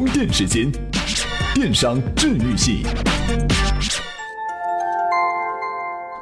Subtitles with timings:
[0.00, 0.66] 充电时间，
[1.54, 2.82] 电商治愈系。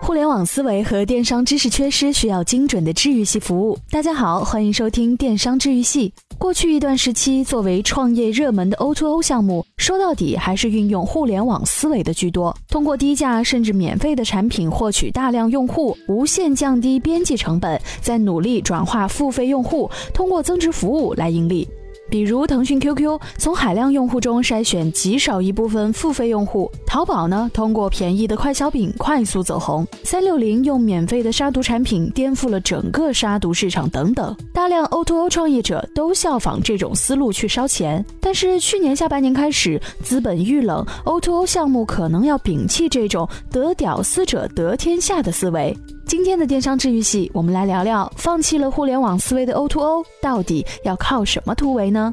[0.03, 3.79] 互联网思维和电商知识缺失，需要精准的治愈系服务。
[3.89, 6.13] 大家好，欢迎收听电商治愈系。
[6.39, 12.53] 过去一段时期，作为创业热门的 O2O 项目，说到底还是运用互联网思维的居多。
[12.69, 21.69] 通过低价甚至免费的产品获取大量用户，无限降低边际成本，再努力转化付费用户，通过增值服务来盈利。
[22.11, 38.05] 比如腾讯 QQ 从海量用户中筛选极少一部分付费用户，淘宝呢通过便宜的快消品快速走红，三六零用免费的杀毒产品颠覆了整个杀毒市场等等，大量 O2O 创业者都效仿这种思路去烧钱。
[38.21, 45.77] 但是去年下半年开始，资本遇冷，O2O 项目可能要摒弃这种得屌丝者得天下的思维。
[46.09, 52.11] 今天的电商治愈系，我们来聊聊放弃了互联网思维的 O2O 到底要靠什么突围呢？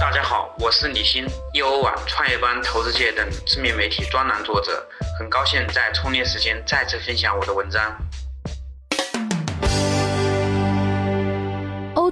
[0.00, 1.24] 大家好，我是李欣，
[1.54, 4.84] 易欧网、创业班、投资界等知名媒体专栏作者，
[5.20, 7.80] 很高兴在充电时间再次分享我的文章。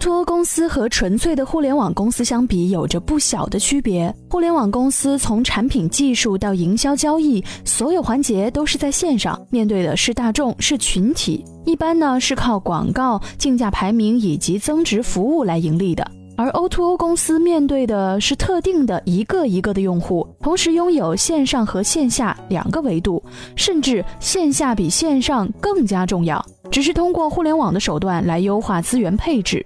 [0.05, 4.15] O2O 公司和纯粹的互联网公司相比，有着不小的区别。
[4.29, 16.07] 互联网公司从产品技术到营销交易，所有环节都是在线上，面对的是大众，是群体，一般呢是靠广告、竞价排名以及增值服务来盈利的。
[16.37, 23.23] 而 O2O 公司面对的是特定的一个一个的用户，同时拥有线上和线下两个维度，
[23.57, 29.65] 甚至线下比线上更加重要，只是通过互联网的手段来优化资源配置。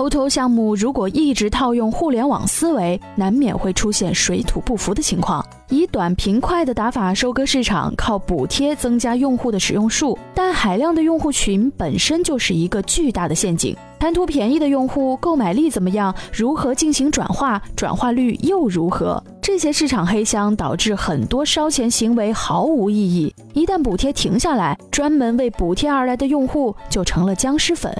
[0.00, 5.44] O2O 项目如果一直套用互联网思维，难免会出现水土不服的情况。
[5.68, 13.76] 以短平快的打法收割市场，靠补贴增加用户的使用数，但海量的用户群本身就是一个巨大的陷阱。
[13.98, 16.14] 贪图便宜的用户购买力怎么样？
[16.32, 17.60] 如何进行转化？
[17.76, 19.22] 转化率又如何？
[19.42, 23.34] 这些市场黑箱导致很多烧钱行为毫无意义。
[23.52, 27.94] 一旦补贴停下来，专门为补贴而来的用户就成了僵尸粉。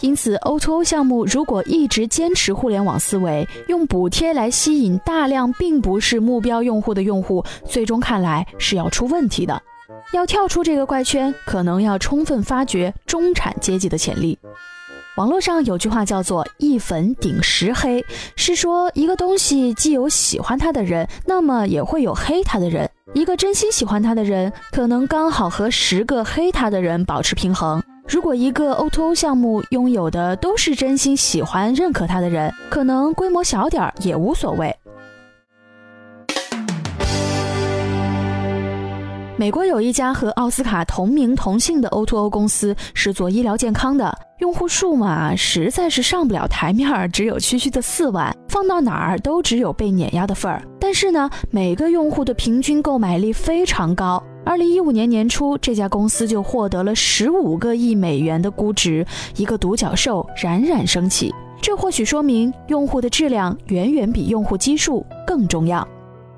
[0.00, 9.60] 因此，O2O 项目如果一直坚持互联网思维，用补贴来吸引大量并不是目标用户的用户，最终看来是要出问题的。
[10.12, 14.38] 要跳出这个怪圈，可能要充分发掘中产阶级的潜力。
[15.16, 18.02] 网络上有句话叫做“一粉顶十黑”，
[18.36, 22.88] 是说一个东西既有喜欢它的人，那么也会有黑它的人。
[23.12, 27.82] 一个真心喜欢它的人，可能刚好和十个黑它的人保持平衡。
[28.10, 34.74] 如果一个 O2O 项目拥有的都是真心喜欢、认可它的人，可能规模小点儿也无所谓。
[39.36, 50.60] 美国有一家和奥斯卡同名同姓的 O2O 公司，是做医疗健康的，用户数嘛实在是上不了台面，只有区区的四万，放到哪儿都只有被碾压的份儿。
[50.80, 54.20] 但是呢，每个用户的平均购买力非常高。
[54.44, 59.06] 二零一五年年初，这家公司就获得了十五个亿美元的估值，
[59.36, 61.32] 一个独角兽冉冉升起。
[61.60, 65.86] 这或许说明用户的质量远远比用户基数更重要。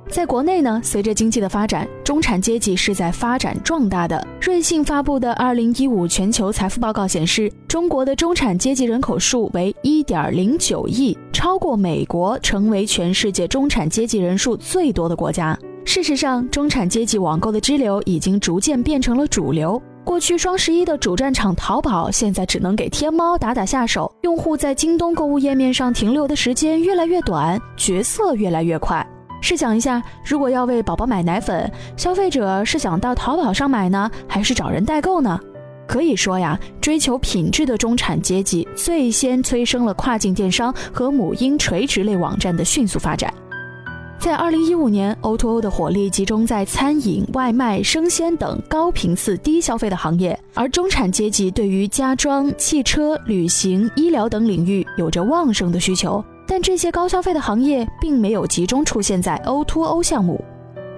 [0.09, 4.27] 在国内呢，随着经济的发展，中产阶级是在发展壮大的。
[4.41, 15.57] 瑞信发布的二零一五全球财富报告显示，中国的中产阶级人口数为一点零九亿，超过美国，成为全世界中产阶级人数最多的国家。
[15.85, 19.81] 事实上，中产阶级网购的支流已经逐渐变成了主流。
[20.05, 24.13] 过去双十一的主战场淘宝，现在只能给天猫打打下手。
[24.23, 29.07] 用户在京东购物页面上停留的时间越来越短，角色越来越快。
[29.41, 35.39] 试想一下，如果要为宝宝买奶粉，消费者是想到淘宝上买呢，还是找人代购呢？
[35.87, 43.33] 可以说呀，追求品质的中产阶级最先催生了跨境电商和母婴垂直类网站的迅速发展。
[44.23, 56.25] 在二零一五年，O2O 的火力集中在餐饮、外卖、生鲜等高频次、低消费的行业，而中产阶级对于家装、汽车、旅行、医疗等领域有着旺盛的需求。
[56.47, 60.41] 但这些高消费的行业并没有集中出现在 O2O 项目。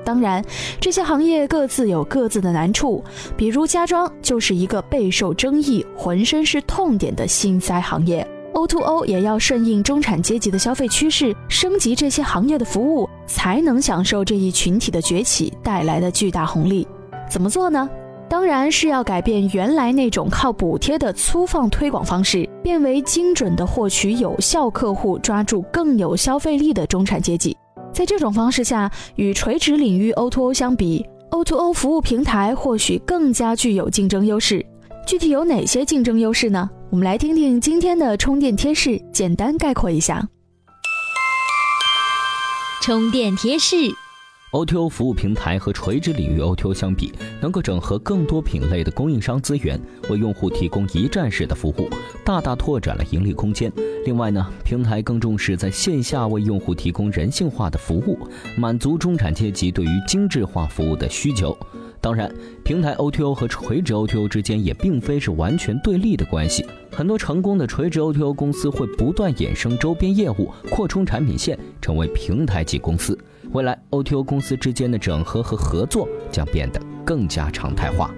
[0.04, 0.44] 当然，
[0.78, 3.02] 这些行业各自有各自的难处，
[3.38, 8.28] 比如家装就是一个备受争议、浑身是痛点的心塞行业。
[8.52, 16.86] O2O 也要顺应中产阶级的消费趋势，升级这些行业的服务，才能享受这一群体的崛起带来的巨大红利。
[17.28, 17.88] 怎么做呢？
[18.28, 27.56] 当然是要改变原来那种靠补贴的粗放推广方式，变为精准的获取有效客户，抓住更有消费力的中产阶级。
[27.92, 34.64] 在这种方式下，与垂直领域 O2O 相比，O2O 服务平台或许更加具有竞争优势。
[35.06, 36.68] 具体有哪些竞争优势呢？
[36.90, 40.26] 我们来听听今天的充电贴士，简单概括一下。
[42.84, 43.76] 充电贴士。
[44.52, 47.10] O2O 服务平台和垂直领域 O2O 相比，
[47.40, 51.88] 能够整合更多品类的供应商资源，为用户提供一站式的服务，
[52.26, 53.72] 大大拓展了盈利空间。
[54.04, 58.18] 另外呢，平台更重视在线下为用户提供人性化的服务，
[58.54, 61.56] 满足中产阶级对于精致化服务的需求。
[62.02, 62.30] 当然，
[62.62, 66.66] 平台 O2O 和垂直 O2O 之间也并非是完全对立的关系。
[66.96, 73.18] 很多成功的垂直 O2O 公司会不断衍生周边业务，扩充产品线，成为平台级公司。
[73.50, 78.14] 未来，O2O 公司之间的整合和合作将变得更加常态化。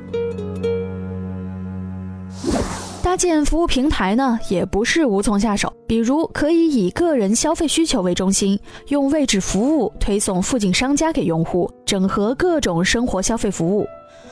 [3.03, 5.73] 搭建服务平台呢，也不是无从下手。
[5.87, 13.87] 比如，可以以个人消费需求为中心，用位置服务推送附近商家给用户，整合各种生活消费服务。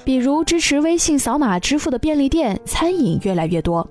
[0.04, 3.88] 比如，支持微信扫码支付的便利店、餐饮越来越多。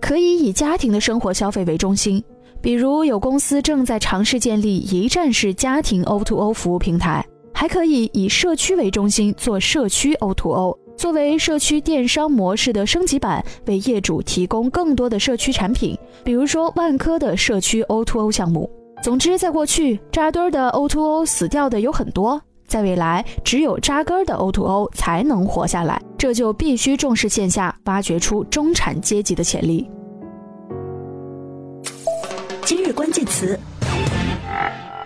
[0.00, 2.22] 可以以家庭的生活消费为中心。
[2.62, 18.68] 比如有公司正在尝试建立一站式家庭 O2O 服务平台，还可以以社区为中心做社区 O2O，作为社区电商模式的升级版，为业主提供更多的社区产品，比如说万科的社区 O2O 项目。
[19.02, 29.88] 总之，在过去扎堆的 O2O 死掉的有很多，在未来只有扎根的 O2O 才能活下来，这就必须重视线下，挖掘出中产阶级的潜力。
[32.64, 33.58] 今日关键词：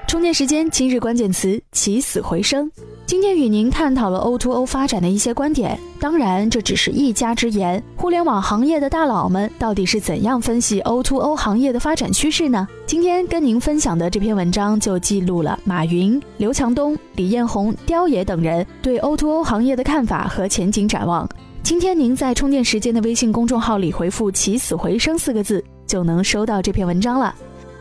[0.08, 0.68] 充电时间。
[0.70, 2.70] 今日关键词：起死回生。
[3.10, 7.82] 今天与您探讨了 O2O 发展的一些观点，当然这只是一家之言。
[7.96, 12.68] 互联网行业的大佬们到底是怎样分析 O2O 行业的发展趋势呢？
[12.86, 21.28] 今天跟您分享的这篇文章就记录了马云、刘强东、李彦宏、刁爷等人对 O2O 行业的看法和前景展望。
[21.64, 27.34] 今天您在充电时间的微信公众号里回复“起死回生”四个字，就能收到这篇文章了。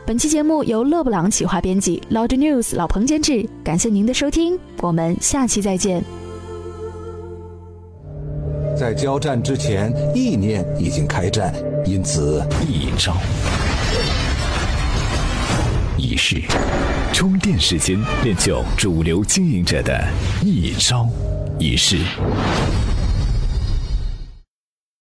[0.06, 3.48] 本期节目由勒布朗企划编辑，Loud News 老彭监制。
[3.62, 6.02] 感谢您的收听，我们下期再见。
[8.76, 11.54] 在交战之前，意念已经开战，
[11.84, 13.14] 因此一招
[15.96, 16.42] 一式，
[17.12, 20.02] 充电时间练就主流经营者的
[20.42, 21.06] 一招
[21.58, 21.98] 一式。